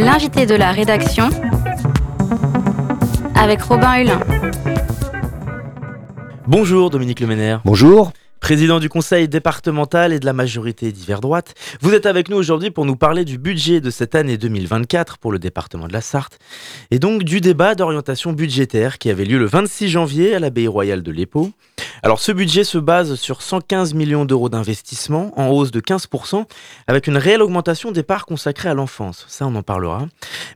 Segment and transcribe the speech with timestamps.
[0.00, 1.28] L'invité de la rédaction
[3.34, 4.20] avec Robin Hulin.
[6.46, 7.60] Bonjour Dominique Leménaire.
[7.66, 8.10] Bonjour.
[8.50, 12.72] Président du conseil départemental et de la majorité d'hiver droite, vous êtes avec nous aujourd'hui
[12.72, 16.36] pour nous parler du budget de cette année 2024 pour le département de la Sarthe
[16.90, 21.04] et donc du débat d'orientation budgétaire qui avait lieu le 26 janvier à l'abbaye royale
[21.04, 21.52] de l'Épau.
[22.02, 26.44] Alors ce budget se base sur 115 millions d'euros d'investissement en hausse de 15%
[26.88, 29.26] avec une réelle augmentation des parts consacrées à l'enfance.
[29.28, 30.08] Ça on en parlera.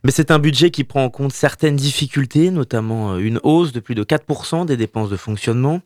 [0.03, 3.79] Mais c'est un budget qui prend en compte certaines difficultés, notamment euh, une hausse de
[3.79, 5.79] plus de 4% des dépenses de fonctionnement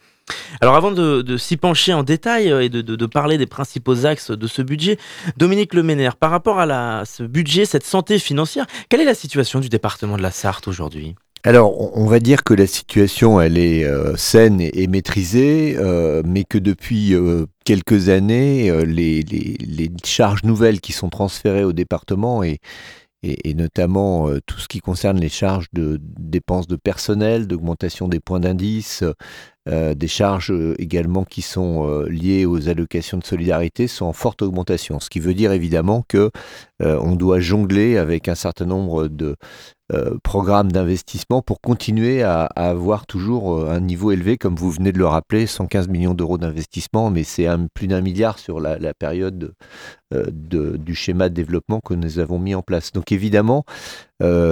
[0.62, 4.48] alors avant de, s'y pencher en détail euh, et de, parler des principaux axes de
[4.48, 4.98] ce budget,
[5.38, 9.70] Dominique Leménaire, par rapport à ce budget, cette santé financière, quelle est la situation du
[9.70, 11.16] département de la Sarthe aujourd'hui?
[11.46, 16.44] Alors, on va dire que la situation, elle est euh, saine et, maîtrisée, euh, mais
[16.44, 17.16] que depuis
[17.64, 22.60] quelques années, les, les, charges nouvelles qui sont transférées au département et,
[23.24, 28.20] et, notamment euh, tout ce qui concerne les charges de dépenses de personnel, d'augmentation des
[28.20, 29.04] points d'indice,
[29.68, 34.42] euh, des charges euh, également qui sont liées aux allocations de solidarité sont en forte
[34.42, 35.00] augmentation.
[35.00, 36.32] Ce qui veut dire évidemment que
[36.82, 39.36] on doit jongler avec un certain nombre de
[40.24, 44.98] programme d'investissement pour continuer à, avoir toujours euh, un niveau élevé, comme vous venez de
[44.98, 49.54] le rappeler, 115 millions d'euros d'investissement, mais c'est plus d'un milliard sur la, période
[50.14, 52.92] euh, du schéma de développement que nous avons mis en place.
[52.92, 53.66] Donc évidemment,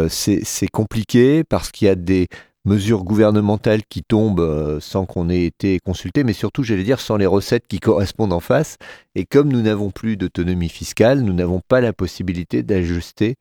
[0.09, 2.27] c'est compliqué parce qu'il y a des
[2.67, 7.15] mesures gouvernementales qui tombent euh, sans qu'on ait été consulté, mais surtout, j'allais dire, sans
[7.15, 8.77] les recettes qui correspondent en face.
[9.15, 13.35] Et comme nous n'avons plus d'autonomie fiscale, nous n'avons pas la possibilité d'ajuster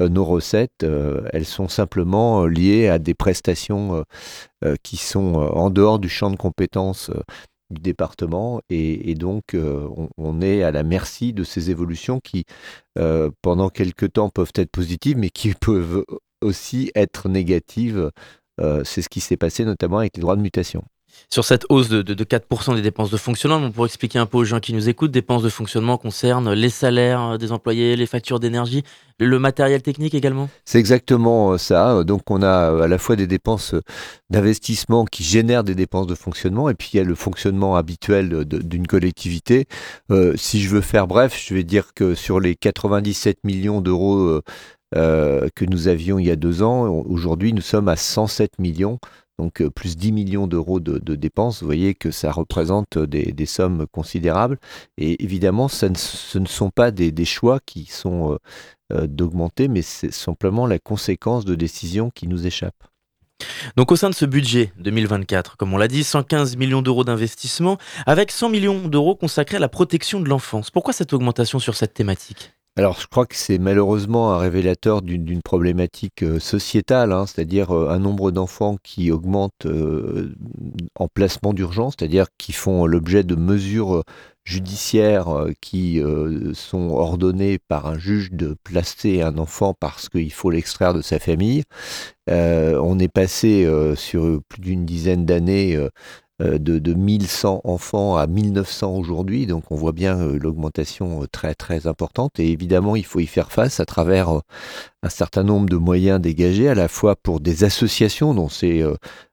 [0.00, 0.82] euh, nos recettes.
[0.82, 4.04] Euh, elles sont simplement liées à des prestations
[4.82, 7.10] qui sont en dehors du champ de compétences
[7.70, 12.44] du département et, donc on, est à la merci de ces évolutions qui
[13.42, 16.04] pendant quelque temps peuvent être positives mais qui peuvent
[16.42, 18.10] aussi être négatives
[18.84, 20.84] c'est ce qui s'est passé notamment avec les droits de mutation.
[21.30, 24.60] Sur cette hausse de, 4% des dépenses de fonctionnement, pour expliquer un peu aux gens
[24.60, 28.82] qui nous écoutent, dépenses de fonctionnement concernent les salaires des employés, les factures d'énergie,
[29.18, 30.48] le matériel technique également?
[30.64, 32.04] C'est exactement euh, ça.
[32.04, 33.74] Donc on a euh, à la fois des dépenses
[34.30, 38.44] d'investissement qui génèrent des dépenses de fonctionnement et puis il y a le fonctionnement habituel
[38.44, 39.66] d'une collectivité.
[40.36, 44.40] si je veux faire bref, je vais dire que sur les 97 millions d'euros
[44.94, 46.88] euh, que nous avions il y a deux ans.
[46.88, 48.98] Aujourd'hui, nous sommes à 107 millions,
[49.38, 51.60] donc euh, plus 10 millions d'euros de, dépenses.
[51.60, 54.58] Vous voyez que ça représente des, sommes considérables.
[54.98, 55.86] Et évidemment, ce
[56.38, 58.38] ne sont pas des, choix qui sont
[58.92, 62.84] euh, d'augmenter, mais c'est simplement la conséquence de décisions qui nous échappent.
[63.76, 67.78] Donc au sein de ce budget 2024, comme on l'a dit, 115 millions d'euros d'investissement,
[68.06, 70.70] avec 100 millions d'euros consacrés à la protection de l'enfance.
[70.70, 72.52] Pourquoi cette augmentation sur cette thématique?
[72.74, 77.90] Alors, je crois que c'est malheureusement un révélateur d'une problématique euh, sociétale, hein, c'est-à-dire euh,
[77.90, 80.34] un nombre d'enfants qui augmente euh,
[80.94, 84.02] en placement d'urgence, c'est-à-dire qui font l'objet de mesures
[84.44, 86.02] judiciaires qui
[86.52, 91.20] sont ordonnées par un juge de placer un enfant parce qu'il faut l'extraire de sa
[91.20, 91.62] famille.
[92.28, 95.78] on est passé sur plus d'une dizaine d'années
[96.40, 99.46] de, de 1100 enfants à 1900 aujourd'hui.
[99.46, 102.38] Donc on voit bien euh, l'augmentation euh, très très importante.
[102.40, 104.40] Et évidemment, il faut y faire face à travers
[105.02, 108.82] un certain nombre de moyens dégagés, à la fois pour des associations dont c'est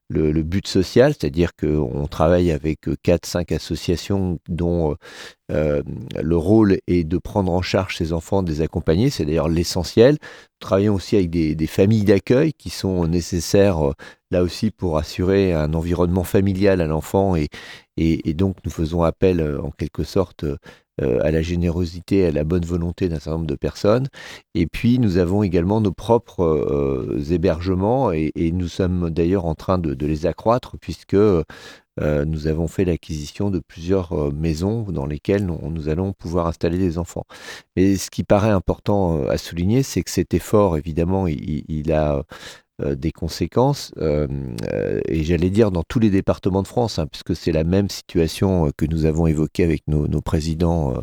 [0.09, 4.95] le, but social, c'est-à-dire qu'on travaille avec 4-5 associations dont
[5.49, 10.17] le rôle est de prendre en charge ces enfants, de les accompagner, c'est d'ailleurs l'essentiel.
[10.59, 13.93] Travaillons aussi avec des, familles d'accueil qui sont nécessaires
[14.31, 17.49] là aussi pour assurer un environnement familial à l'enfant et,
[18.33, 20.45] donc nous faisons appel en quelque sorte
[21.01, 24.07] euh, à la générosité, à la bonne volonté d'un certain nombre de personnes.
[24.53, 29.77] Et puis nous avons également nos propres euh, hébergements et, nous sommes d'ailleurs en train
[29.77, 31.43] de, les accroître puisque euh,
[31.99, 37.25] nous avons fait l'acquisition de plusieurs maisons dans lesquelles nous, allons pouvoir installer des enfants.
[37.75, 42.23] Mais ce qui paraît important à souligner, c'est que cet effort, évidemment, il a euh,
[42.79, 44.27] des conséquences, euh,
[44.71, 47.89] euh, et j'allais dire dans tous les départements de France, hein, puisque c'est la même
[47.89, 50.93] situation que nous avons évoquée avec nos, présidents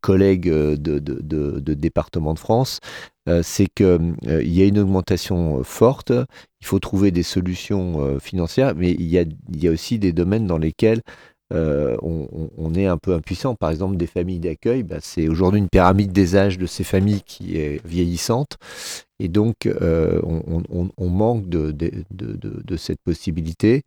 [0.00, 2.80] collègues de, départements de France,
[3.42, 6.12] c'est qu'il y a une augmentation forte,
[6.60, 10.12] il faut trouver des solutions financières, mais il y, a, il y a aussi des
[10.12, 11.02] domaines dans lesquels
[11.52, 13.54] on, est un peu impuissant.
[13.54, 17.22] Par exemple, des familles d'accueil, bah, c'est aujourd'hui une pyramide des âges de ces familles
[17.22, 18.56] qui est vieillissante.
[19.20, 23.82] Et donc, euh, on, manque de, de, cette possibilité.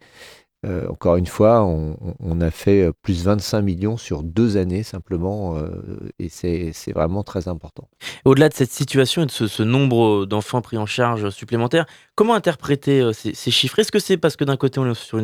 [0.65, 5.57] Euh, encore une fois, on, a fait plus 25 millions sur deux années simplement,
[6.19, 7.88] et c'est vraiment très important.
[8.25, 13.12] Au-delà de cette situation et de ce, nombre d'enfants pris en charge supplémentaires, comment interpréter
[13.13, 13.80] ces, chiffres?
[13.80, 15.19] Est-ce que c'est parce que d'un côté on est sur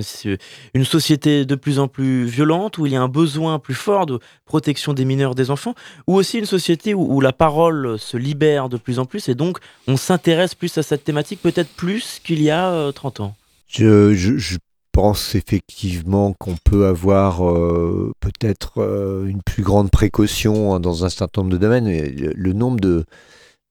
[0.73, 4.05] une, société de plus en plus violente, où il y a un besoin plus fort
[4.05, 5.75] de protection des mineurs, des enfants,
[6.07, 9.35] ou aussi une société où, où la parole se libère de plus en plus, et
[9.35, 13.35] donc on s'intéresse plus à cette thématique, peut-être plus qu'il y a 30 ans?
[13.67, 14.57] Je,
[15.01, 21.09] pense effectivement qu'on peut avoir euh, peut-être euh, une plus grande précaution hein, dans un
[21.09, 21.87] certain nombre de domaines.
[21.87, 23.05] Le, nombre de,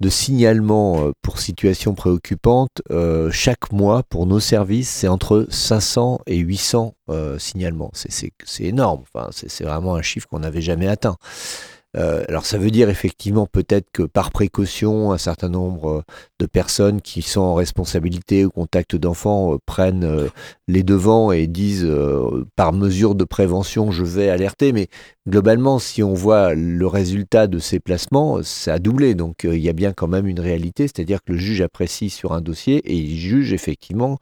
[0.08, 2.80] signalements euh, pour situations préoccupantes
[3.30, 6.94] chaque mois pour nos services, c'est entre 500 et 800
[7.36, 7.90] signalements.
[7.92, 8.32] C'est
[8.64, 9.02] énorme.
[9.30, 11.18] C'est vraiment un chiffre qu'on n'avait jamais atteint.
[11.96, 16.02] Euh, alors ça veut dire effectivement peut-être que par précaution, un certain nombre euh,
[16.38, 20.28] de personnes qui sont en responsabilité au contact d'enfants euh, prennent
[20.68, 21.88] les devants et disent
[22.56, 24.88] par mesure de prévention je vais alerter, mais
[25.26, 29.68] globalement si on voit le résultat de ces placements, ça a doublé, donc il y
[29.70, 32.94] a bien quand même une réalité, c'est-à-dire que le juge apprécie sur un dossier et
[32.94, 34.18] il juge effectivement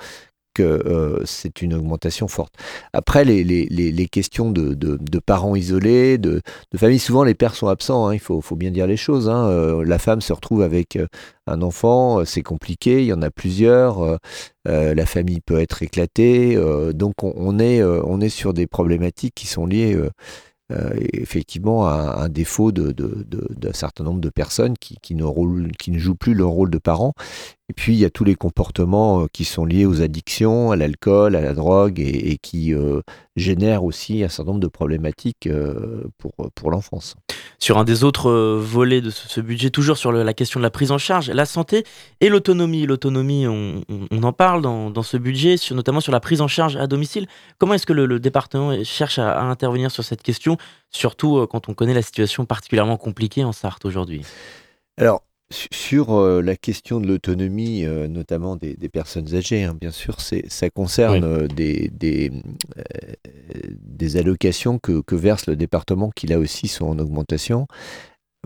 [0.63, 2.55] euh, c'est une augmentation forte.
[2.93, 6.41] Après, les, questions de, parents isolés, de,
[6.73, 9.29] de familles, souvent les pères sont absents, hein, il faut, bien dire les choses.
[9.29, 9.47] Hein.
[9.47, 11.07] Euh, la femme se retrouve avec euh,
[11.47, 14.19] un enfant, c'est compliqué, il y en a plusieurs,
[14.65, 16.59] la famille peut être éclatée,
[16.93, 19.97] donc on est sur des problématiques qui sont liées
[20.73, 25.99] euh, effectivement un, défaut d'un de, certain nombre de personnes qui, qui, ne qui ne
[25.99, 27.15] jouent plus leur rôle de parents.
[27.69, 30.77] Et puis il y a tous les comportements euh, qui sont liés aux addictions, à
[30.77, 33.01] l'alcool, à la drogue et, qui euh,
[33.37, 35.49] génèrent aussi un certain nombre de problématiques
[36.19, 37.15] pour, pour l'enfance.
[37.59, 40.93] Sur un des autres volets de ce, budget, toujours sur la question de la prise
[40.93, 41.85] en charge, la santé
[42.21, 42.87] et l'autonomie.
[42.87, 43.83] L'autonomie, on,
[44.23, 47.27] en parle dans, ce budget, notamment sur la prise en charge à domicile.
[47.59, 50.59] Comment est-ce que le, le, département cherche à, à intervenir sur cette question
[50.91, 54.23] surtout euh, quand on connaît la situation particulièrement compliquée en Sarthe aujourd'hui?
[54.99, 60.17] Alors, sur euh, la question de l'autonomie, euh, notamment des, personnes âgées, hein, bien sûr,
[60.21, 66.99] ça concerne des, des, allocations que, que, verse le département, qui là aussi sont en
[66.99, 67.67] augmentation.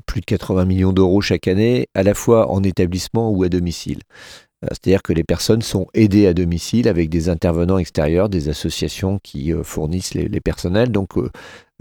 [0.07, 4.01] Plus de 80 millions d'euros chaque année, à la fois en établissement ou à domicile.
[4.63, 9.53] C'est-à-dire que les personnes sont aidées à domicile avec des intervenants extérieurs, des associations qui
[9.63, 10.91] fournissent les, personnels.
[10.93, 11.17] Donc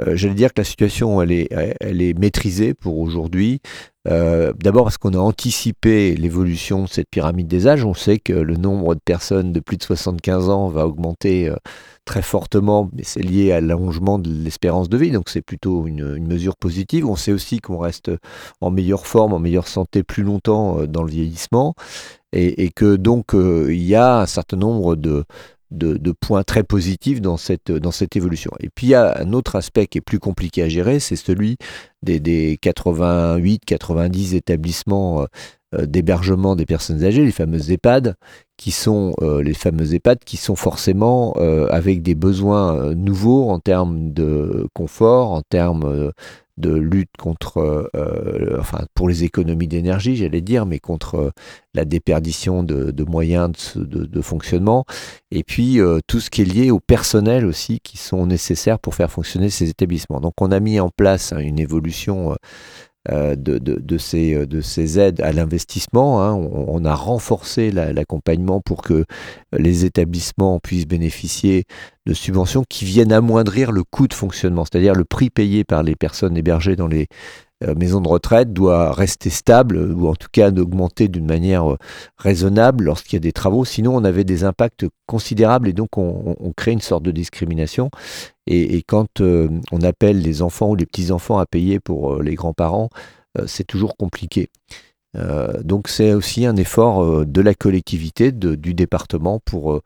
[0.02, 1.50] euh, j'allais dire que la situation, elle est,
[1.80, 3.62] elle est maîtrisée pour aujourd'hui.
[4.08, 7.84] Euh, d'abord parce qu'on a anticipé l'évolution de cette pyramide des âges.
[7.84, 11.56] On sait que le nombre de personnes de plus de 75 ans va augmenter euh,
[12.06, 16.26] très fortement, mais c'est lié à l'allongement de l'espérance de vie, donc c'est plutôt une,
[16.26, 17.06] mesure positive.
[17.06, 18.10] On sait aussi qu'on reste
[18.62, 21.76] en meilleure forme, en meilleure santé plus longtemps dans le vieillissement,
[22.32, 25.26] et, que donc il y a un certain nombre de,
[25.72, 28.52] de, points très positifs dans cette, dans cette évolution.
[28.60, 31.16] Et puis il y a un autre aspect qui est plus compliqué à gérer, c'est
[31.16, 31.58] celui
[32.04, 35.26] des, des 88-90 établissements
[35.76, 38.16] euh, d'hébergement des personnes âgées, les fameuses EHPAD,
[38.58, 43.60] qui sont euh, les fameuses EHPAD qui sont forcément euh, avec des besoins nouveaux en
[43.60, 46.12] termes de confort, en termes
[46.60, 51.32] de lutte contre, euh, euh, enfin pour les économies d'énergie, j'allais dire, mais contre euh,
[51.74, 54.86] la déperdition de, moyens de, fonctionnement,
[55.32, 59.10] et puis tout ce qui est lié au personnel aussi qui sont nécessaires pour faire
[59.10, 60.20] fonctionner ces établissements.
[60.20, 61.89] Donc on a mis en place une évolution
[63.10, 63.36] euh,
[63.98, 66.22] ces, euh, de, ces, aides à l'investissement.
[66.22, 66.34] Hein.
[66.34, 69.06] On, a renforcé l'accompagnement pour que
[69.58, 71.64] les établissements puissent bénéficier
[72.06, 75.96] de subventions qui viennent amoindrir le coût de fonctionnement, c'est-à-dire le prix payé par les
[75.96, 80.52] personnes hébergées dans les euh, maison de retraite doit rester stable ou en tout cas
[80.52, 81.78] d'augmenter d'une manière euh,
[82.18, 83.66] raisonnable lorsqu'il y a des travaux.
[83.66, 87.90] Sinon, on avait des impacts considérables et donc on, crée une sorte de discrimination.
[88.48, 92.90] Et, quand euh, on appelle les enfants ou les petits-enfants à payer pour les grands-parents,
[93.46, 94.50] c'est toujours compliqué.
[95.64, 99.82] donc c'est aussi un effort de la collectivité, du département pour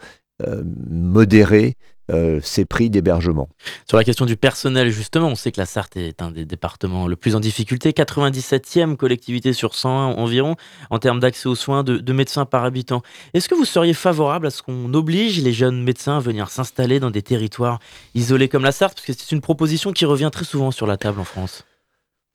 [0.89, 1.75] modérer
[2.11, 3.47] euh, ces prix d'hébergement.
[3.87, 7.07] Sur la question du personnel, justement, on sait que la Sarthe est un des départements
[7.07, 10.57] le plus en difficulté, 97e collectivité sur 101 environ,
[10.89, 13.03] en termes d'accès aux soins de, médecins par habitant.
[13.33, 16.99] Est-ce que vous seriez favorable à ce qu'on oblige les jeunes médecins à venir s'installer
[16.99, 17.79] dans des territoires
[18.15, 18.95] isolés comme la Sarthe?
[18.95, 21.63] Parce que c'est une proposition qui revient très souvent sur la table en France.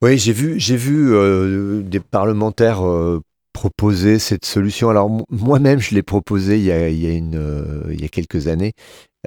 [0.01, 3.21] Oui, j'ai vu, j'ai vu euh, des parlementaires euh,
[3.53, 4.89] proposer cette solution.
[4.89, 8.09] Alors moi-même, je l'ai proposé il y a, il y a, une, il y a
[8.09, 8.73] quelques années.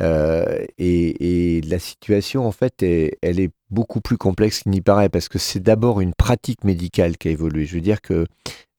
[0.01, 5.29] Euh, et, la situation, en fait, elle est beaucoup plus complexe qu'il n'y paraît, parce
[5.29, 7.65] que c'est d'abord une pratique médicale qui a évolué.
[7.65, 8.25] Je veux dire que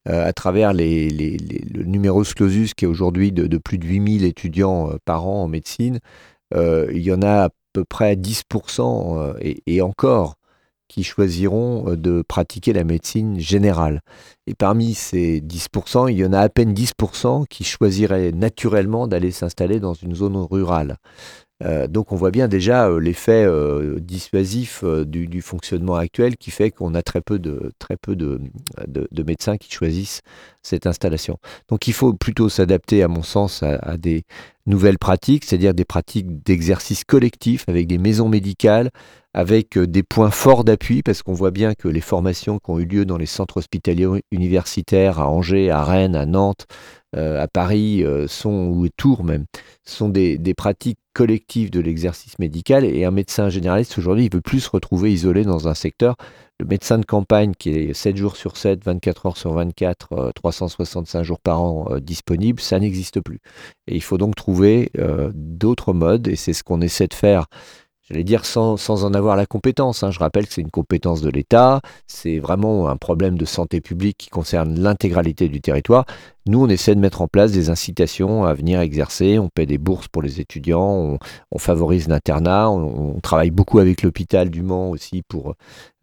[0.08, 4.96] euh, à travers les, le numerus qui est aujourd'hui de, plus de 8000 étudiants euh,
[5.04, 6.00] par an en médecine,
[6.54, 10.36] il y en a à peu près 10% et, et encore
[10.92, 14.02] qui choisiront de pratiquer la médecine générale.
[14.46, 19.30] Et parmi ces 10%, il y en a à peine 10% qui choisiraient naturellement d'aller
[19.30, 20.98] s'installer dans une zone rurale.
[21.64, 26.70] Euh, donc on voit bien déjà euh, l'effet euh, dissuasif du, fonctionnement actuel qui fait
[26.70, 28.40] qu'on a très peu, de, très peu de,
[29.24, 30.22] médecins qui choisissent
[30.62, 31.38] cette installation.
[31.68, 34.24] Donc il faut plutôt s'adapter à mon sens à, des
[34.66, 38.90] nouvelles pratiques, c'est-à-dire des pratiques d'exercice collectif avec des maisons médicales,
[39.34, 42.84] avec des points forts d'appui, parce qu'on voit bien que les formations qui ont eu
[42.84, 46.66] lieu dans les centres hospitaliers universitaires à Angers, à Rennes, à Nantes,
[47.16, 49.46] à Paris, sont, ou Tours même,
[49.84, 54.40] sont des, des pratiques collectif de l'exercice médical et un médecin généraliste aujourd'hui, il veut
[54.40, 56.16] plus se retrouver isolé dans un secteur.
[56.62, 61.18] Le médecin de campagne qui est 7 jours sur 7, 24 heures sur 24, 365
[61.18, 63.40] euh, jours par an euh, disponible, ça n'existe plus.
[63.88, 67.46] Et il faut donc trouver euh, d'autres modes et c'est ce qu'on essaie de faire
[68.02, 70.04] j'allais dire sans, en avoir la compétence.
[70.04, 70.12] Hein.
[70.12, 74.18] Je rappelle que c'est une compétence de l'État, c'est vraiment un problème de santé publique
[74.18, 76.04] qui concerne l'intégralité du territoire.
[76.46, 79.78] Nous, on essaie de mettre en place des incitations à venir exercer, on paie des
[79.78, 81.18] bourses pour les étudiants,
[81.52, 85.54] on, favorise l'internat, on, travaille beaucoup avec l'hôpital du Mans aussi pour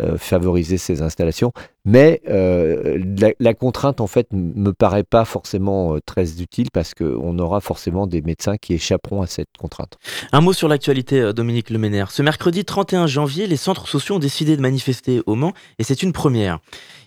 [0.01, 1.51] euh, favoriser ces installations.
[1.84, 3.03] Mais euh,
[3.39, 8.08] la, contrainte, en fait, me paraît pas forcément euh, très utile parce qu'on aura forcément
[8.08, 9.98] des médecins qui échapperont à cette contrainte.
[10.31, 12.05] Un mot sur l'actualité, Dominique Leméner.
[12.10, 16.03] Ce mercredi 31 janvier, les centres sociaux ont décidé de manifester au Mans et c'est
[16.03, 16.60] une première.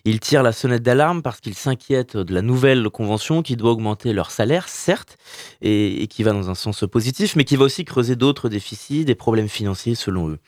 [0.05, 4.13] Ils tirent la sonnette d'alarme parce qu'ils s'inquiètent de la nouvelle convention qui doit augmenter
[4.13, 5.17] leur salaire, certes,
[5.61, 9.15] et, qui va dans un sens positif, mais qui va aussi creuser d'autres déficits, des
[9.15, 10.39] problèmes financiers selon eux.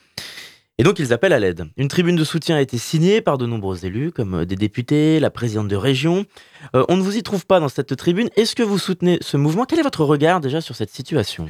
[0.78, 1.66] Et donc ils appellent à l'aide.
[1.78, 5.30] Une tribune de soutien a été signée par de nombreux élus, comme des députés, la
[5.30, 6.26] présidente de région.
[6.76, 8.30] Euh, on ne vous y trouve pas dans cette tribune.
[8.36, 9.64] Est-ce que vous soutenez ce mouvement?
[9.64, 11.50] Quel est votre regard déjà sur cette situation?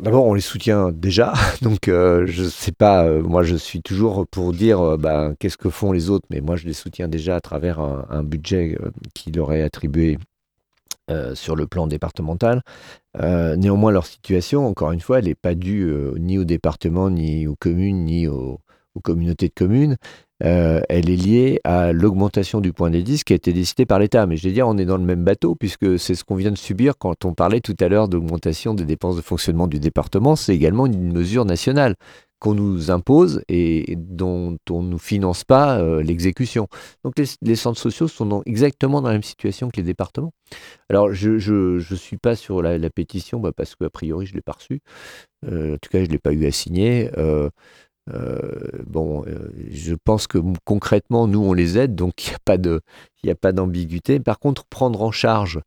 [0.00, 4.26] D'abord, on les soutient déjà, donc euh, je sais pas, euh, moi je suis toujours
[4.26, 7.36] pour dire euh, bah, qu'est-ce que font les autres, mais moi je les soutiens déjà
[7.36, 8.76] à travers un, budget
[9.14, 10.18] qui leur est attribué
[11.34, 12.62] sur le plan départemental.
[13.18, 17.56] néanmoins, leur situation, encore une fois, elle n'est pas due ni au département, ni aux
[17.56, 18.60] communes, ni aux
[19.02, 19.96] communautés de communes.
[20.44, 24.26] Euh, elle est liée à l'augmentation du point d'indice qui a été décidée par l'État.
[24.26, 26.50] Mais je vais dire, on est dans le même bateau, puisque c'est ce qu'on vient
[26.52, 30.36] de subir quand on parlait tout à l'heure d'augmentation des dépenses de fonctionnement du département.
[30.36, 31.94] C'est également une mesure nationale
[32.38, 36.68] qu'on nous impose et dont on ne nous finance pas euh, l'exécution.
[37.02, 40.32] Donc les, centres sociaux sont exactement dans la même situation que les départements.
[40.88, 44.42] Alors je ne suis pas sur la, pétition bah, parce qu'a priori je ne l'ai
[44.42, 44.80] pas reçue.
[45.46, 47.10] Euh, en tout cas je ne l'ai pas eu à signer.
[48.14, 48.40] Euh,
[48.86, 52.30] bon, euh, je pense que concrètement, nous, on les aide, donc il
[53.24, 54.20] n'y a pas d'ambiguïté.
[54.20, 55.60] Par contre, prendre en charge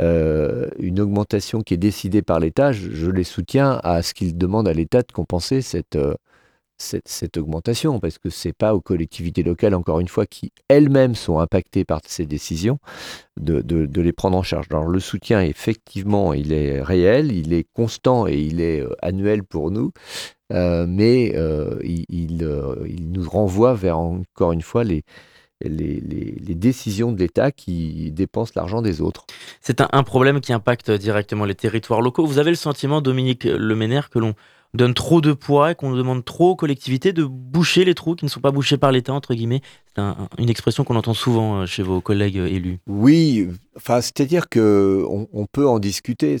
[0.00, 4.68] euh, une augmentation qui est décidée par l'État, je, les soutiens à ce qu'ils demandent
[4.68, 5.98] à l'État de compenser cette,
[7.36, 11.38] augmentation, parce que ce n'est pas aux collectivités locales, encore une fois, qui elles-mêmes sont
[11.40, 12.78] impactées par ces décisions,
[13.38, 14.66] de, de, les prendre en charge.
[14.70, 19.70] Alors le soutien, effectivement, il est réel, il est constant et il est annuel pour
[19.70, 19.92] nous.
[20.52, 25.04] Euh, mais euh, il, euh, il, nous renvoie vers, encore une fois, les,
[25.62, 29.24] les, les, décisions de l'État qui dépensent l'argent des autres.
[29.60, 32.26] C'est un, un, problème qui impacte directement les territoires locaux.
[32.26, 34.34] Vous avez le sentiment, Dominique Leménaire, que l'on
[34.74, 38.24] donne trop de poids et qu'on demande trop aux collectivités de boucher les trous qui
[38.24, 39.60] ne sont pas bouchés par l'État, entre guillemets?
[39.94, 40.02] C'est
[40.38, 42.78] une expression qu'on entend souvent chez vos collègues élus.
[42.86, 46.38] Oui, enfin, c'est-à-dire qu'on on peut en discuter.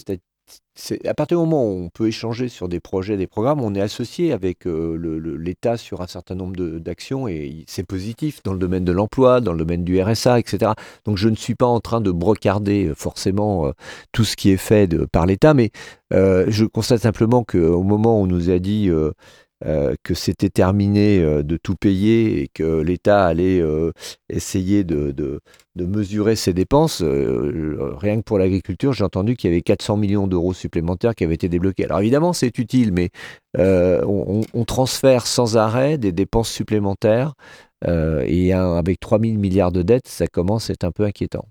[1.04, 3.80] À partir du moment où on peut échanger sur des projets, des programmes, on est
[3.80, 8.84] associé avec euh, l'État sur un certain nombre d'actions et c'est positif dans le domaine
[8.84, 10.72] de l'emploi, dans le domaine du RSA, etc.
[11.04, 13.72] Donc je ne suis pas en train de brocarder euh, forcément euh,
[14.12, 15.70] tout ce qui est fait par l'État, mais
[16.10, 18.90] je constate simplement qu'au moment où on nous a dit
[19.64, 23.92] euh, que c'était terminé euh, de tout payer et que l'État allait euh,
[24.28, 25.40] essayer de,
[25.76, 27.00] mesurer ses dépenses.
[27.02, 31.34] rien que pour l'agriculture, j'ai entendu qu'il y avait 400 millions d'euros supplémentaires qui avaient
[31.34, 31.84] été débloqués.
[31.84, 33.10] Alors évidemment, c'est utile, mais
[33.56, 37.34] on, transfère sans arrêt des dépenses supplémentaires
[37.86, 41.46] et avec 3000 milliards de dettes, ça commence à être un peu inquiétant.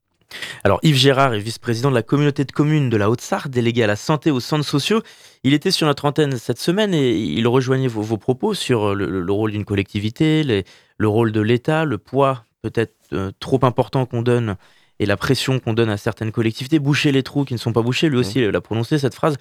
[0.64, 3.88] Alors Yves Gérard est vice-président de la communauté de communes de la Haute-Sarthe, délégué à
[3.88, 5.02] la santé aux centres sociaux.
[5.44, 9.52] Il était sur notre antenne cette semaine et il rejoignait vos, propos sur le, rôle
[9.52, 14.56] d'une collectivité, le rôle de l'État, le poids peut-être euh, trop important qu'on donne
[15.00, 17.82] et la pression qu'on donne à certaines collectivités, boucher les trous qui ne sont pas
[17.82, 19.36] bouchés, lui aussi il a prononcé cette phrase.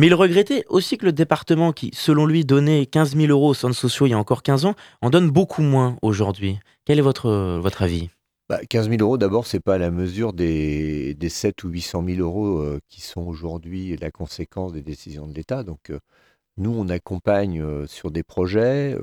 [0.00, 3.54] Mais il regrettait aussi que le département qui, selon lui, donnait 15 000 euros aux
[3.54, 6.58] centres sociaux il y a encore 15 ans, en donne beaucoup moins aujourd'hui.
[6.84, 8.10] Quel est votre, votre avis?
[8.48, 12.04] Bah, 15 000 euros, d'abord, c'est pas à la mesure des, des 7 ou 800
[12.06, 15.62] 000 euros euh, qui sont aujourd'hui la conséquence des décisions de l'État.
[15.62, 15.98] Donc, euh,
[16.58, 18.96] nous, on accompagne euh, sur des projets.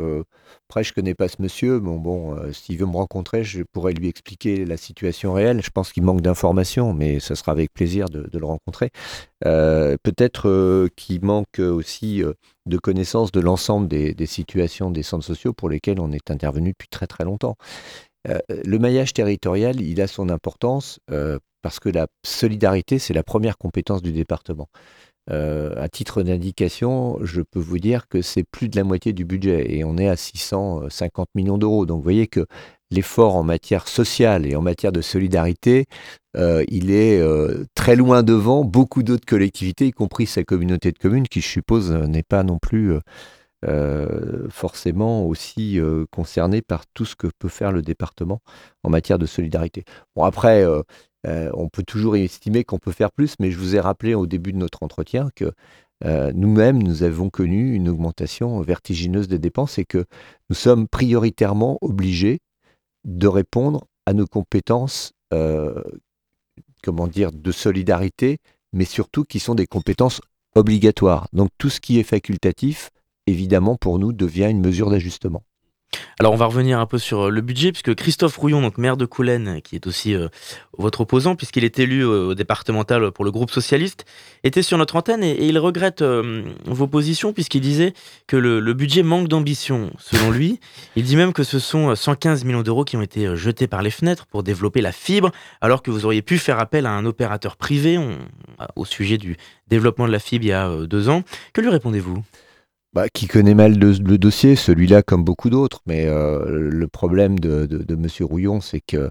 [0.69, 1.79] Après, je connais pas ce monsieur.
[1.79, 5.61] Bon, bon, s'il veut me rencontrer, je pourrais lui expliquer la situation réelle.
[5.63, 8.91] Je pense qu'il manque d'informations, mais ça sera avec plaisir de, le rencontrer.
[9.41, 12.23] Peut-être qu'il manque aussi
[12.67, 16.87] de connaissance de l'ensemble des situations des centres sociaux pour lesquels on est intervenu depuis
[16.89, 17.57] très très longtemps.
[18.29, 23.23] Euh, le maillage territorial, il a son importance euh, parce que la solidarité, c'est la
[23.23, 24.69] première compétence du département.
[25.29, 29.23] Euh, à titre d'indication, je peux vous dire que c'est plus de la moitié du
[29.23, 31.85] budget et on est à 650 millions d'euros.
[31.85, 32.45] Donc vous voyez que
[32.89, 35.85] l'effort en matière sociale et en matière de solidarité,
[36.35, 37.23] il est
[37.75, 41.91] très loin devant beaucoup d'autres collectivités, y compris sa communauté de communes, qui je suppose
[41.91, 42.97] n'est pas non plus
[43.65, 48.41] euh, forcément aussi euh, concernée par tout ce que peut faire le département
[48.83, 49.83] en matière de solidarité.
[50.15, 50.81] Bon après, euh,
[51.27, 54.25] euh, on peut toujours estimer qu'on peut faire plus, mais je vous ai rappelé au
[54.25, 55.51] début de notre entretien que
[56.33, 60.05] nous-mêmes, nous avons connu une augmentation vertigineuse des dépenses et que
[60.49, 62.39] nous sommes prioritairement obligés
[63.05, 65.13] de répondre à nos compétences,
[66.81, 68.39] comment dire, de solidarité,
[68.73, 70.21] mais surtout qui sont des compétences
[70.55, 71.27] obligatoires.
[71.33, 72.89] Donc tout ce qui est facultatif,
[73.27, 75.43] évidemment, pour nous, devient une mesure d'ajustement.
[76.19, 78.95] Alors on va revenir un peu sur euh, le budget, puisque Christophe Rouillon, donc maire
[78.97, 80.27] de Coulennes, qui est aussi euh,
[80.77, 84.05] votre opposant, puisqu'il est élu euh, départemental pour le groupe socialiste,
[84.43, 87.93] était sur notre antenne et, il regrette vos positions, puisqu'il disait
[88.27, 90.59] que le, budget manque d'ambition, selon lui.
[90.95, 93.81] Il dit même que ce sont euh, 115 millions d'euros qui ont été jetés par
[93.81, 97.05] les fenêtres pour développer la fibre, alors que vous auriez pu faire appel à un
[97.05, 97.99] opérateur privé
[98.75, 99.37] au sujet du
[99.67, 101.23] développement de la fibre il y a deux ans.
[101.53, 102.23] Que lui répondez-vous?
[102.93, 107.95] Bah, qui connaît mal le, dossier, celui-là comme beaucoup d'autres, mais euh, le problème de,
[107.95, 109.09] Monsieur Rouillon, c'est que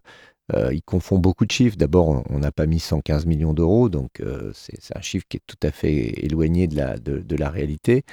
[0.54, 1.78] euh, confond beaucoup de chiffres.
[1.78, 5.42] D'abord, on n'a pas mis 115 millions d'euros, donc euh, c'est un chiffre qui est
[5.46, 8.04] tout à fait éloigné de la, réalité.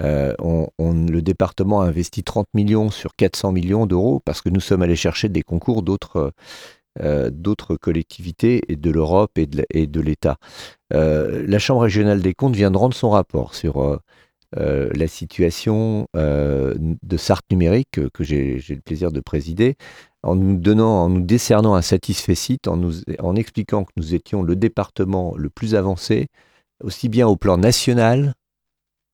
[0.00, 4.94] Le département a investi 30 millions sur 400 millions d'euros parce que nous sommes allés
[4.94, 6.32] chercher des concours d'autres
[7.30, 10.36] d'autres collectivités de l'Europe et de, l'État.
[10.90, 14.00] La Chambre régionale des comptes vient de rendre son rapport sur
[14.58, 19.76] euh, la situation euh, de Sarthe numérique que, j'ai le plaisir de présider,
[20.22, 22.34] en nous donnant, en nous décernant un satisfait
[22.66, 26.28] en nous, en expliquant que nous étions le département le plus avancé,
[26.82, 28.34] aussi bien au plan national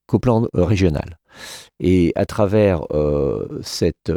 [0.06, 1.18] qu'au plan euh, régional.
[1.80, 2.82] Et à travers
[3.62, 4.12] cette,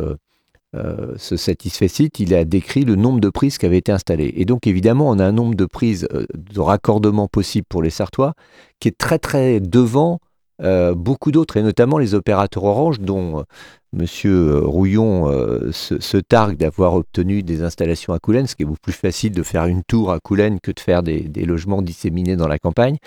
[0.73, 1.87] ce satisfait
[2.19, 4.33] il a décrit le nombre de prises qui avaient été installées.
[4.35, 8.33] Et donc évidemment, on a un nombre de prises de raccordement possible pour les Sartois
[8.81, 10.19] qui est très très devant
[10.61, 13.43] euh, beaucoup d'autres, et notamment les opérateurs Orange, dont euh,
[13.91, 18.65] Monsieur Rouillon euh, se, se targue d'avoir obtenu des installations à Coulennes, ce qui est
[18.65, 22.35] beaucoup plus facile de faire une tour à Coulennes que de faire des, logements disséminés
[22.35, 22.97] dans la campagne.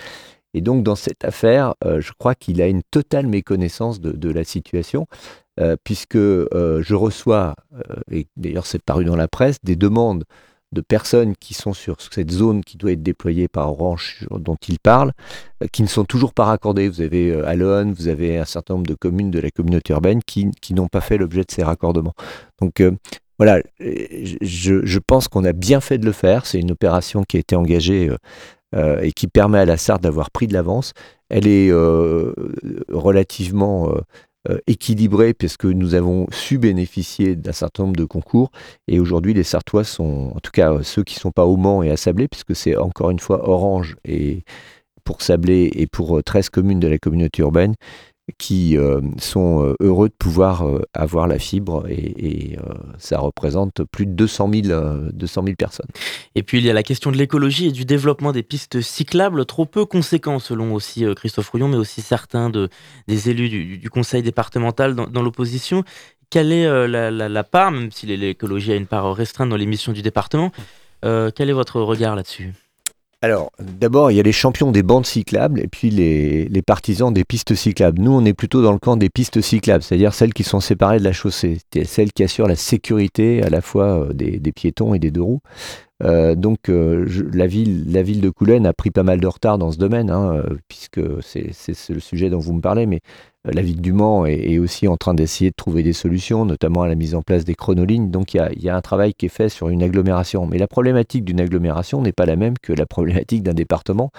[0.53, 5.05] Et donc dans cette affaire, je crois qu'il a une totale méconnaissance de, la situation,
[5.83, 7.53] puisque je reçois,
[8.11, 10.23] et d'ailleurs c'est paru dans la presse, des demandes
[10.71, 14.79] de personnes qui sont sur cette zone qui doit être déployée par Orange dont il
[14.79, 15.13] parle,
[15.63, 16.87] euh, qui ne sont toujours pas raccordées.
[16.87, 20.21] Vous avez euh, Alonne, vous avez un certain nombre de communes de la communauté urbaine
[20.23, 22.13] qui, n'ont pas fait l'objet de ces raccordements.
[22.61, 22.91] Donc euh,
[23.37, 26.45] voilà, je, pense qu'on a bien fait de le faire.
[26.45, 28.11] C'est une opération qui a été engagée
[28.75, 30.91] et qui permet à la Sarthe d'avoir pris de l'avance.
[31.29, 31.71] Elle est
[32.89, 33.93] relativement
[34.47, 38.51] euh, euh, équilibrée puisque nous avons su bénéficier d'un certain nombre de concours.
[38.87, 41.57] Et aujourd'hui les Sartois sont, en tout cas euh, ceux qui ne sont pas au
[41.57, 44.43] Mans et à Sablé, puisque c'est encore une fois Orange et
[45.03, 47.75] pour Sablé et pour euh, 13 communes de la communauté urbaine
[48.37, 52.57] qui euh, sont euh, heureux de pouvoir euh, avoir la fibre et,
[52.97, 55.87] ça représente plus de 200 000, euh, 200 000 personnes.
[56.35, 59.45] Et puis il y a la question de l'écologie et du développement des pistes cyclables,
[59.45, 62.69] trop peu conséquents selon aussi Christophe Rouillon, mais aussi certains de,
[63.07, 65.83] des élus du, conseil départemental dans, l'opposition.
[66.29, 69.93] Quelle est la, la, part, même si l'écologie a une part restreinte dans les missions
[69.93, 70.51] du département,
[71.01, 72.53] quel est votre regard là-dessus?
[73.21, 77.25] Alors, d'abord, il y a les champions des bandes cyclables et puis les, partisans des
[77.25, 78.01] pistes cyclables.
[78.01, 80.99] Nous, on est plutôt dans le camp des pistes cyclables, c'est-à-dire celles qui sont séparées
[80.99, 84.99] de la chaussée, celles qui assurent la sécurité à la fois des, des piétons et
[84.99, 85.41] des deux roues.
[86.03, 89.57] Euh, donc, euh, la, ville, la ville de Coulennes a pris pas mal de retard
[89.57, 91.51] dans ce domaine, hein, puisque c'est
[91.89, 93.01] le sujet dont vous me parlez, mais
[93.47, 96.83] euh, la ville du Mans est, aussi en train d'essayer de trouver des solutions, notamment
[96.83, 98.11] à la mise en place des chronolignes.
[98.11, 100.45] Donc, il y a, un travail qui est fait sur une agglomération.
[100.45, 104.11] Mais la problématique d'une agglomération n'est pas la même que la problématique d'un département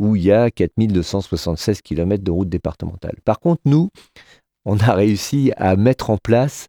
[0.00, 3.16] où il y a 4276 km de route départementale.
[3.24, 3.90] Par contre, nous,
[4.64, 6.66] on a réussi à mettre en place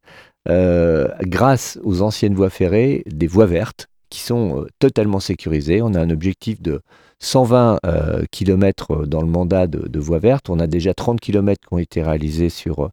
[0.47, 5.81] grâce aux anciennes voies ferrées, des voies vertes qui sont totalement sécurisées.
[5.81, 6.81] On a un objectif de
[7.19, 10.49] 120 euh, km dans le mandat de, de, voie verte.
[10.49, 12.89] On a déjà 30 km qui ont été réalisés sur euh,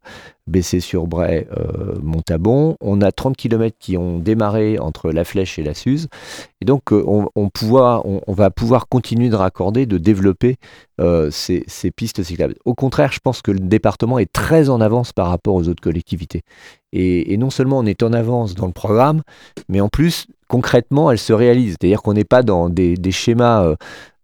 [0.47, 2.75] Bessé-sur-Bray, euh, Montabon.
[2.81, 6.07] On a 30 km qui ont démarré entre La Flèche et la Suze.
[6.61, 7.29] Et donc, on,
[8.27, 10.57] va pouvoir continuer de raccorder, de développer
[11.31, 12.55] ces, pistes cyclables.
[12.65, 15.81] Au contraire, je pense que le département est très en avance par rapport aux autres
[15.83, 16.41] collectivités.
[16.93, 19.23] Et, non seulement on est en avance dans le programme,
[19.67, 21.71] mais en plus, concrètement, elle se réalise.
[21.71, 23.75] C'est-à-dire qu'on n'est pas dans des, schémas euh,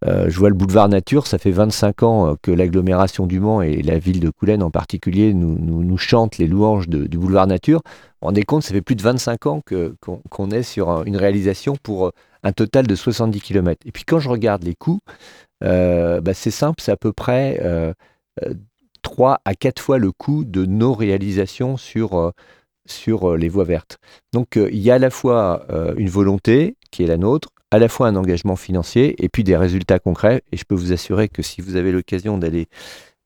[0.05, 3.81] je vois le boulevard Nature, ça fait 25 ans euh, que l'agglomération du Mans et
[3.81, 7.81] la ville de Coulennes en particulier nous, nous, chantent les louanges du boulevard Nature.
[8.21, 9.61] On rendez compte, ça fait plus de 25 ans
[9.99, 12.11] qu'on est sur une réalisation pour euh,
[12.43, 13.81] un total de 70 km.
[13.85, 14.99] Et puis quand je regarde les coûts,
[15.61, 17.61] bah, c'est simple, c'est à peu près
[19.01, 22.31] 3 à 4 fois le coût de nos réalisations sur,
[22.85, 23.97] sur les voies vertes.
[24.31, 25.65] Donc il y a à la fois
[25.97, 29.57] une volonté qui est la nôtre, à la fois un engagement financier et puis des
[29.57, 30.43] résultats concrets.
[30.51, 32.67] Et je peux vous assurer que si vous avez l'occasion d'aller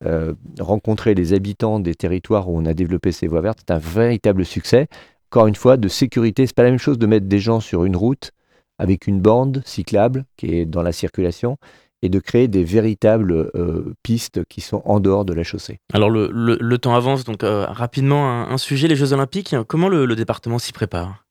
[0.04, 3.78] euh, rencontrer les habitants des territoires où on a développé ces voies vertes, c'est un
[3.78, 4.88] véritable succès.
[5.30, 7.84] Encore une fois, de sécurité, c'est pas la même chose de mettre des gens sur
[7.84, 8.32] une route
[8.78, 11.56] avec une bande cyclable qui est dans la circulation
[12.02, 15.78] et de créer des véritables euh, pistes qui sont en dehors de la chaussée.
[15.92, 20.58] Alors le, temps avance, donc euh, rapidement un, sujet, les Jeux Olympiques, comment le département
[20.58, 21.23] s'y prépare?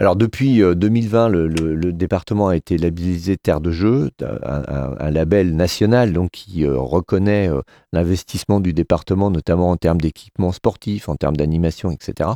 [0.00, 6.14] Alors depuis 2020, euh, le, département a été labellisé Terre de Jeu, un, label national
[6.14, 7.60] donc qui euh, reconnaît euh,
[7.92, 12.30] l'investissement du département, notamment en termes d'équipements sportifs, en termes d'animation, etc.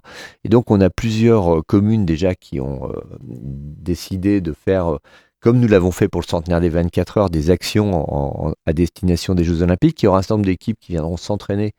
[0.45, 4.99] Et donc on a plusieurs communes déjà qui ont décidé de faire
[5.41, 9.45] comme nous l'avons fait pour le centenaire des 24 heures, des actions à destination des
[9.45, 10.03] Jeux Olympiques.
[10.03, 11.73] Il y aura un certain nombre d'équipes qui viendront s'entraîner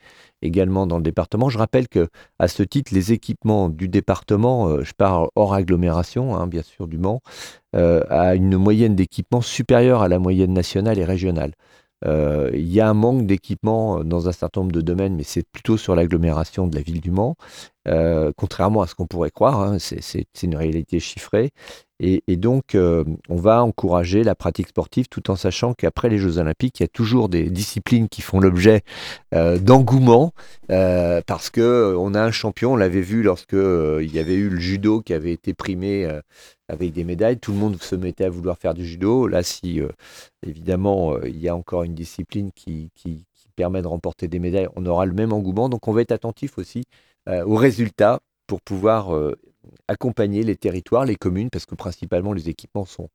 [0.46, 1.50] également dans le département.
[1.50, 2.08] Je rappelle que
[2.40, 6.88] à ce titre, les équipements du département, euh, je parle hors agglomération, hein, bien sûr
[6.88, 7.22] du Mans,
[7.76, 11.54] euh, a une moyenne d'équipement supérieure à la moyenne nationale et régionale.
[12.06, 15.48] Euh, il y a un manque d'équipement dans un certain nombre de domaines, mais c'est
[15.50, 17.36] plutôt sur l'agglomération de la ville du Mans,
[18.36, 21.52] contrairement à ce qu'on pourrait croire, hein, c'est une réalité chiffrée.
[22.02, 26.40] Et, donc, euh, on va encourager la pratique sportive tout en sachant qu'après les Jeux
[26.40, 28.82] Olympiques, il y a toujours des disciplines qui font l'objet
[29.34, 30.34] euh, d'engouement
[30.72, 32.74] euh, parce que on a un champion.
[32.74, 36.06] On l'avait vu lorsque il y avait eu le judo qui avait été primé
[36.68, 37.40] avec des médailles.
[37.40, 39.28] Tout le monde se mettait à vouloir faire du judo.
[39.28, 39.80] Là, si
[40.46, 44.86] évidemment il y a encore une discipline qui, qui, permet de remporter des médailles, on
[44.86, 45.70] aura le même engouement.
[45.70, 46.84] Donc, on va être attentif aussi
[47.26, 49.16] aux résultats pour pouvoir
[49.88, 53.10] accompagner les territoires, les communes, parce que principalement les équipements sont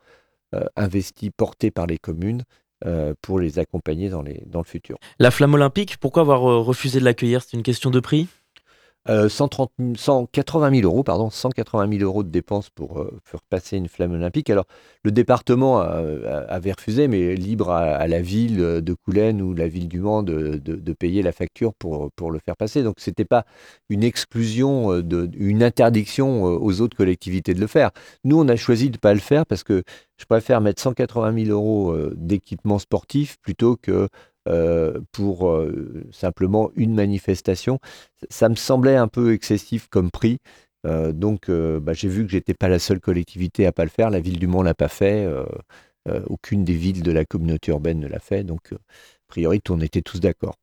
[0.55, 2.45] euh, investis, portés par les communes.
[2.87, 4.97] Euh, pour les accompagner dans, les, dans le futur.
[5.19, 7.43] La flamme olympique, pourquoi avoir euh, refusé de l'accueillir?
[7.43, 8.27] C'est une question de prix?
[9.09, 13.89] 130, 180 000 euros, pardon, 180 000 euros de dépenses pour euh, faire passer une
[13.89, 14.51] flamme olympique.
[14.51, 14.67] Alors,
[15.05, 20.01] le département avait refusé, mais libre à, la ville de Coulennes ou la ville du
[20.01, 22.83] Mans de, payer la facture pour, pour le faire passer.
[22.83, 23.47] Donc, ce n'était pas
[23.89, 27.91] une exclusion, euh, de, une interdiction euh, aux autres collectivités de le faire.
[28.25, 29.83] Nous, on a choisi de ne pas le faire parce que
[30.19, 34.09] je préfère mettre 180 000 euros d'équipement sportif plutôt que
[34.48, 37.79] euh, pour euh, simplement une manifestation.
[38.31, 40.38] Ça me semblait un peu excessif comme prix.
[40.87, 44.09] Euh, donc bah, j'ai vu que j'étais pas la seule collectivité à pas le faire.
[44.09, 45.29] La ville du Mans l'a pas fait.
[46.29, 48.42] aucune des villes de la communauté urbaine ne l'a fait.
[48.42, 48.76] Donc a
[49.29, 50.55] priori, on était tous d'accord.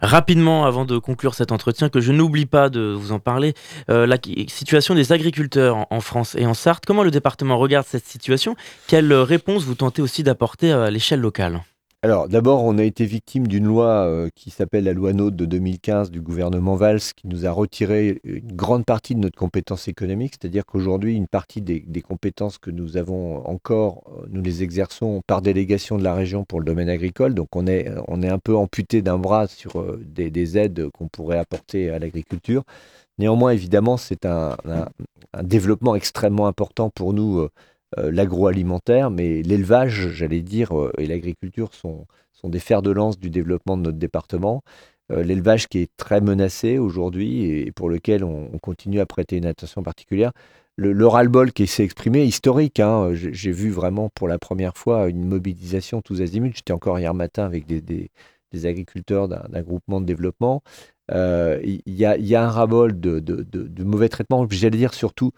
[0.00, 3.52] Rapidement, avant de conclure cet entretien, que je n'oublie pas de vous en parler,
[3.88, 4.16] la
[4.48, 8.56] situation des agriculteurs en, France et en Sarthe, comment le département regarde cette situation?
[8.86, 11.60] Quelle réponse vous tentez aussi d'apporter à l'échelle locale?
[12.02, 15.46] Alors d'abord, on a été victime d'une loi euh, qui s'appelle la loi NOTE de
[15.46, 20.34] 2015 du gouvernement Valls qui nous a retiré une grande partie de notre compétence économique,
[20.40, 25.42] c'est-à-dire qu'aujourd'hui, une partie des, compétences que nous avons encore, euh, nous les exerçons par
[25.42, 29.02] délégation de la région pour le domaine agricole, donc on est, est un peu amputé
[29.02, 32.62] d'un bras sur euh, des, aides qu'on pourrait apporter à l'agriculture.
[33.18, 34.56] Néanmoins, évidemment, c'est un,
[35.42, 37.50] développement extrêmement important pour nous euh,
[37.96, 43.30] l'agroalimentaire, mais l'élevage, j'allais dire, euh, et l'agriculture sont, sont des fers de lance du
[43.30, 44.62] développement de notre département.
[45.10, 49.46] Euh, l'élevage qui est très menacé aujourd'hui et pour lequel on, continue à prêter une
[49.46, 50.32] attention particulière.
[50.76, 55.24] Le, ras-le-bol qui s'est exprimé, historique, hein, j'ai vu vraiment pour la première fois une
[55.26, 56.52] mobilisation tous azimuts.
[56.54, 60.62] J'étais encore hier matin avec des, des agriculteurs d'un groupement de développement.
[61.12, 65.32] Euh, il y, a, un rabol de, mauvais traitements, j'allais dire surtout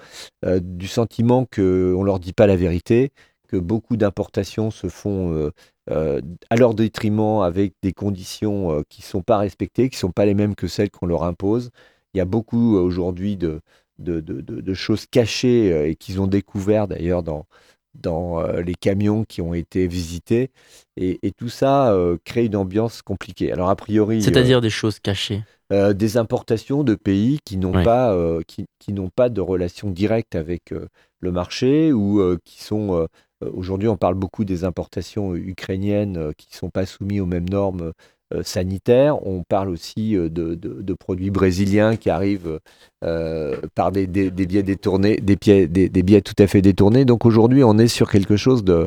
[0.45, 3.13] euh, du sentiment qu'on ne leur dit pas la vérité,
[3.49, 5.51] que beaucoup d'importations se font
[5.91, 10.13] euh, à leur détriment avec des conditions qui ne sont pas respectées, qui ne sont
[10.13, 11.71] pas les mêmes que celles qu'on leur impose.
[12.15, 13.61] Il y a beaucoup aujourd'hui de,
[13.99, 17.47] de, choses cachées et qu'ils ont découvert d'ailleurs dans,
[17.95, 20.51] dans les camions qui ont été visités.
[20.97, 23.53] Et, tout ça crée une ambiance compliquée.
[23.53, 24.23] Alors, a priori.
[24.23, 28.17] C'est-à-dire des choses cachées Des importations de pays qui n'ont pas,
[28.49, 30.75] qui, qui n'ont pas de relation directe avec
[31.21, 33.07] le marché ou qui sont.
[33.55, 37.93] Aujourd'hui, on parle beaucoup des importations ukrainiennes qui ne sont pas soumises aux mêmes normes
[38.33, 39.27] euh, sanitaire.
[39.27, 42.61] On parle aussi euh, de, produits brésiliens qui arrivent
[43.03, 47.05] euh, par des, biais détournés, des, des, biais tout à fait détournés.
[47.05, 48.87] Donc aujourd'hui, on est sur quelque chose de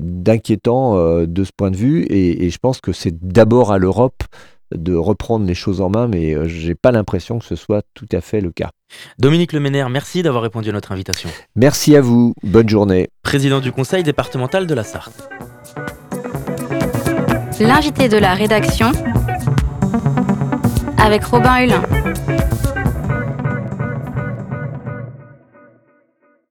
[0.00, 4.24] d'inquiétant de ce point de vue et, je pense que c'est d'abord à l'Europe
[4.74, 8.20] de reprendre les choses en main, mais j'ai pas l'impression que ce soit tout à
[8.20, 8.70] fait le cas.
[9.18, 11.28] Dominique Leméner, merci d'avoir répondu à notre invitation.
[11.56, 13.08] Merci à vous, bonne journée.
[13.22, 15.28] Président du conseil départemental de la Sarthe
[17.60, 18.92] l'invité de la rédaction
[20.96, 21.82] avec Robin Hulin.